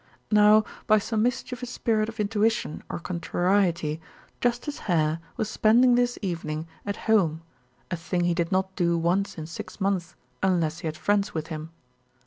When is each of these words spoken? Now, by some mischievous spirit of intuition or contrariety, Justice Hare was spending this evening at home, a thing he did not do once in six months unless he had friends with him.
Now, 0.31 0.63
by 0.87 0.97
some 0.97 1.21
mischievous 1.21 1.69
spirit 1.69 2.09
of 2.09 2.19
intuition 2.19 2.81
or 2.89 2.97
contrariety, 2.97 4.01
Justice 4.41 4.79
Hare 4.89 5.19
was 5.37 5.47
spending 5.47 5.93
this 5.93 6.17
evening 6.23 6.65
at 6.87 6.97
home, 7.05 7.43
a 7.91 7.95
thing 7.97 8.23
he 8.23 8.33
did 8.33 8.51
not 8.51 8.75
do 8.75 8.97
once 8.97 9.37
in 9.37 9.45
six 9.45 9.79
months 9.79 10.15
unless 10.41 10.79
he 10.79 10.87
had 10.87 10.97
friends 10.97 11.35
with 11.35 11.49
him. 11.53 11.69